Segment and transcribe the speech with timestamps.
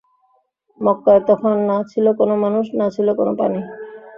[0.81, 3.59] মক্কায় তখন না ছিল কোন মানুষ, না ছিল কোন পানি।